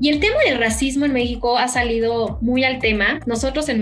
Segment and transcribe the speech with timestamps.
[0.00, 3.20] Y el tema del racismo en México ha salido muy al tema.
[3.26, 3.80] Nosotros en,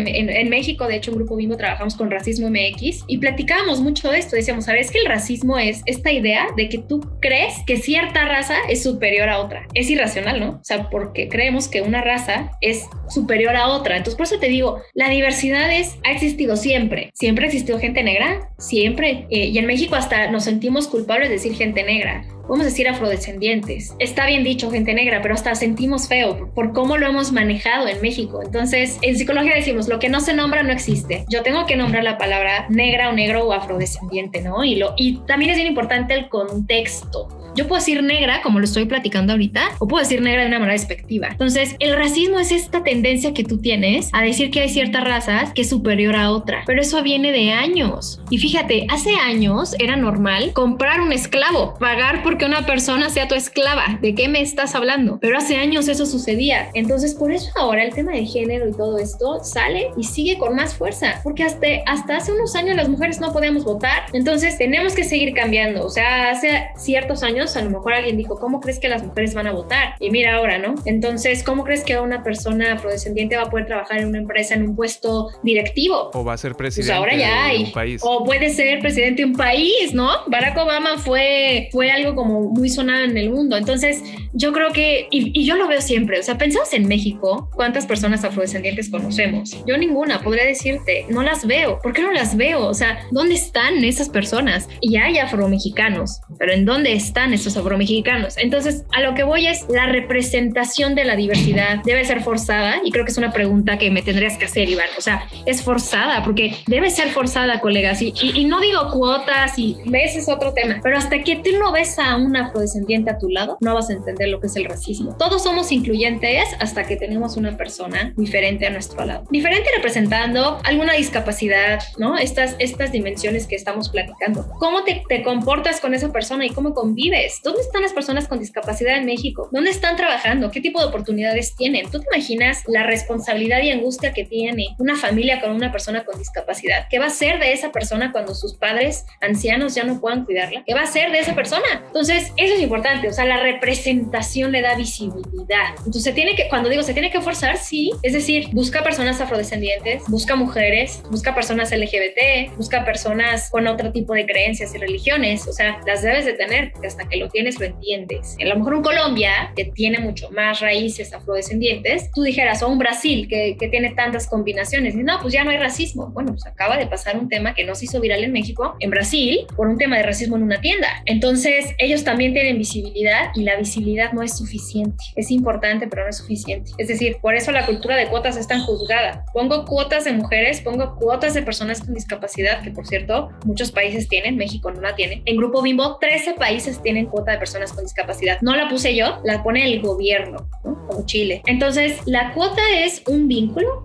[0.48, 4.34] México, de hecho, en Grupo Bimbo trabajamos con Racismo MX y platicábamos mucho de esto.
[4.34, 8.56] Decíamos, ¿sabes que el racismo es esta idea de que tú crees que cierta raza
[8.68, 9.68] es superior a otra?
[9.74, 10.50] Es irracional, ¿no?
[10.60, 13.96] O sea, porque creemos que una raza es superior a otra.
[13.96, 17.10] Entonces, por eso te digo, la diversidad es, ha existido siempre.
[17.14, 19.28] Siempre ha existido gente negra, siempre.
[19.30, 22.24] Eh, y en México hasta nos sentimos culpables de decir gente negra
[22.56, 23.94] a decir afrodescendientes.
[23.98, 28.00] Está bien dicho gente negra, pero hasta sentimos feo por cómo lo hemos manejado en
[28.00, 28.42] México.
[28.42, 31.24] Entonces, en psicología decimos, lo que no se nombra no existe.
[31.28, 34.64] Yo tengo que nombrar la palabra negra o negro o afrodescendiente, ¿no?
[34.64, 37.28] Y, lo, y también es bien importante el contexto.
[37.58, 40.60] Yo puedo decir negra, como lo estoy platicando ahorita, o puedo decir negra de una
[40.60, 41.26] manera despectiva.
[41.32, 45.52] Entonces, el racismo es esta tendencia que tú tienes a decir que hay ciertas razas
[45.54, 48.20] que es superior a otra, pero eso viene de años.
[48.30, 53.26] Y fíjate, hace años era normal comprar un esclavo, pagar por que una persona sea
[53.26, 53.98] tu esclava.
[54.00, 55.18] ¿De qué me estás hablando?
[55.20, 56.70] Pero hace años eso sucedía.
[56.74, 60.54] Entonces, por eso ahora el tema de género y todo esto sale y sigue con
[60.54, 64.04] más fuerza, porque hasta, hasta hace unos años las mujeres no podíamos votar.
[64.12, 65.84] Entonces, tenemos que seguir cambiando.
[65.84, 69.34] O sea, hace ciertos años a lo mejor alguien dijo, ¿cómo crees que las mujeres
[69.34, 69.94] van a votar?
[70.00, 70.74] Y mira ahora, ¿no?
[70.84, 74.62] Entonces, ¿cómo crees que una persona afrodescendiente va a poder trabajar en una empresa en
[74.62, 76.10] un puesto directivo?
[76.14, 77.58] O va a ser pues presidente ahora ya hay.
[77.58, 78.00] de un país.
[78.04, 80.08] O puede ser presidente de un país, ¿no?
[80.26, 83.56] Barack Obama fue, fue algo como muy sonada en el mundo.
[83.56, 84.02] Entonces,
[84.32, 88.24] yo creo que, y, yo lo veo siempre, o sea, pensamos en México, ¿cuántas personas
[88.24, 89.56] afrodescendientes conocemos?
[89.66, 91.78] Yo ninguna, podría decirte, no las veo.
[91.82, 92.66] ¿Por qué no las veo?
[92.66, 94.68] O sea, ¿dónde están esas personas?
[94.80, 98.36] Y hay afromexicanos, pero ¿en dónde están esos afromexicanos?
[98.38, 102.90] Entonces, a lo que voy es la representación de la diversidad debe ser forzada y
[102.90, 104.88] creo que es una pregunta que me tendrías que hacer, Iván.
[104.96, 108.02] O sea, es forzada porque debe ser forzada, colegas.
[108.02, 111.72] Y, y, no digo cuotas y ese es otro tema, pero hasta que tú no
[111.72, 114.64] ves a un afrodescendiente a tu lado, no vas a entender lo que es el
[114.64, 115.16] racismo.
[115.18, 119.24] Todos somos incluyentes hasta que tenemos una persona diferente a nuestro lado.
[119.30, 122.16] Diferente representando alguna discapacidad, ¿no?
[122.16, 124.46] Estas, estas dimensiones que estamos platicando.
[124.58, 127.17] ¿Cómo te, te comportas con esa persona y cómo convives?
[127.42, 129.48] ¿Dónde están las personas con discapacidad en México?
[129.52, 130.50] ¿Dónde están trabajando?
[130.50, 131.90] ¿Qué tipo de oportunidades tienen?
[131.90, 136.18] ¿Tú te imaginas la responsabilidad y angustia que tiene una familia con una persona con
[136.18, 136.86] discapacidad?
[136.88, 140.62] ¿Qué va a ser de esa persona cuando sus padres ancianos ya no puedan cuidarla?
[140.66, 141.84] ¿Qué va a ser de esa persona?
[141.86, 145.74] Entonces, eso es importante, o sea, la representación le da visibilidad.
[145.78, 149.20] Entonces, se tiene que, cuando digo se tiene que forzar, sí, es decir, busca personas
[149.20, 155.46] afrodescendientes, busca mujeres, busca personas LGBT, busca personas con otro tipo de creencias y religiones,
[155.46, 158.36] o sea, las debes de tener, porque hasta que lo tienes lo entiendes.
[158.40, 162.78] A lo mejor un Colombia, que tiene mucho más raíces afrodescendientes, tú dijeras, o un
[162.78, 166.10] Brasil, que, que tiene tantas combinaciones, y no, pues ya no hay racismo.
[166.12, 168.90] Bueno, pues acaba de pasar un tema que no se hizo viral en México, en
[168.90, 170.88] Brasil, por un tema de racismo en una tienda.
[171.06, 175.04] Entonces, ellos también tienen visibilidad y la visibilidad no es suficiente.
[175.16, 176.72] Es importante, pero no es suficiente.
[176.78, 179.24] Es decir, por eso la cultura de cuotas es tan juzgada.
[179.32, 184.08] Pongo cuotas de mujeres, pongo cuotas de personas con discapacidad, que por cierto, muchos países
[184.08, 185.22] tienen, México no la tiene.
[185.24, 188.38] En Grupo Bimbo, 13 países tienen cuota de personas con discapacidad.
[188.40, 191.42] No la puse yo, la pone el gobierno, como Chile.
[191.46, 193.84] Entonces, la cuota es un vínculo,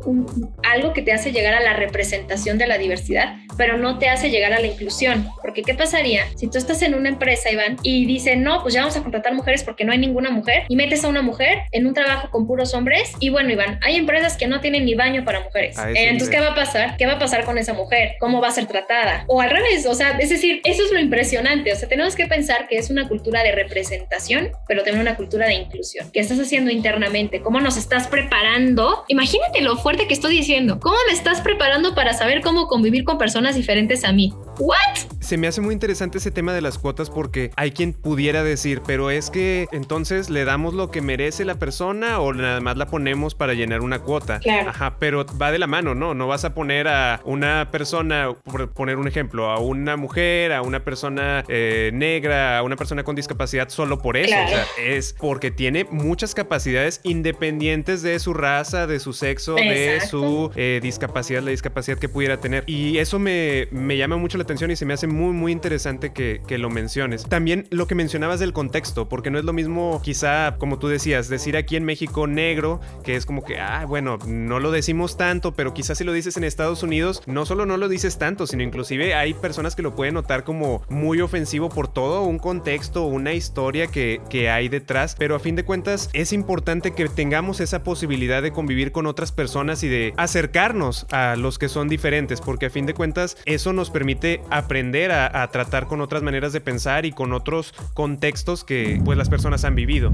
[0.64, 4.30] algo que te hace llegar a la representación de la diversidad, pero no te hace
[4.30, 5.28] llegar a la inclusión.
[5.54, 8.80] Porque, ¿qué pasaría si tú estás en una empresa, Iván, y dicen, no, pues ya
[8.80, 11.86] vamos a contratar mujeres porque no hay ninguna mujer y metes a una mujer en
[11.86, 15.24] un trabajo con puros hombres y bueno, Iván, hay empresas que no tienen ni baño
[15.24, 15.78] para mujeres.
[15.78, 16.98] entonces, ¿qué va a pasar?
[16.98, 18.16] ¿Qué va a pasar con esa mujer?
[18.20, 19.26] ¿Cómo va a ser tratada?
[19.28, 22.26] O al revés, o sea, es decir, eso es lo impresionante, o sea, tenemos que
[22.26, 26.10] pensar que es una cultura de representación, pero también una cultura de inclusión.
[26.12, 27.42] ¿Qué estás haciendo internamente?
[27.42, 29.04] ¿Cómo nos estás preparando?
[29.08, 30.80] Imagínate lo fuerte que estoy diciendo.
[30.80, 34.34] ¿Cómo me estás preparando para saber cómo convivir con personas diferentes a mí?
[34.58, 35.14] ¿What?
[35.34, 38.84] Se me hace muy interesante ese tema de las cuotas porque hay quien pudiera decir,
[38.86, 42.86] pero es que entonces le damos lo que merece la persona o nada más la
[42.86, 44.38] ponemos para llenar una cuota.
[44.38, 44.70] Claro.
[44.70, 46.14] Ajá, pero va de la mano, ¿no?
[46.14, 50.62] No vas a poner a una persona, por poner un ejemplo, a una mujer, a
[50.62, 54.36] una persona eh, negra, a una persona con discapacidad solo por eso.
[54.36, 60.00] O sea, es porque tiene muchas capacidades independientes de su raza, de su sexo, de
[60.08, 62.66] su eh, discapacidad, la discapacidad que pudiera tener.
[62.68, 65.52] Y eso me, me llama mucho la la atención y se me hace muy, muy
[65.52, 67.24] interesante que, que lo menciones.
[67.24, 71.30] También lo que mencionabas del contexto, porque no es lo mismo, quizá, como tú decías,
[71.30, 75.54] decir aquí en México negro, que es como que, ah, bueno, no lo decimos tanto,
[75.54, 78.64] pero quizás si lo dices en Estados Unidos, no solo no lo dices tanto, sino
[78.64, 83.34] inclusive hay personas que lo pueden notar como muy ofensivo por todo un contexto, una
[83.34, 87.84] historia que, que hay detrás, pero a fin de cuentas es importante que tengamos esa
[87.84, 92.68] posibilidad de convivir con otras personas y de acercarnos a los que son diferentes, porque
[92.68, 96.62] a fin de cuentas eso nos permite aprender a, a tratar con otras maneras de
[96.62, 100.12] pensar y con otros contextos que pues las personas han vivido.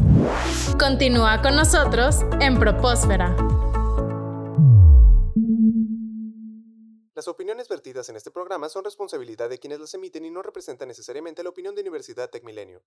[0.79, 3.35] Continúa con nosotros en Propósfera.
[7.19, 10.87] Las opiniones vertidas en este programa son responsabilidad de quienes las emiten y no representan
[10.87, 12.81] necesariamente la opinión de Universidad Tecmilenio.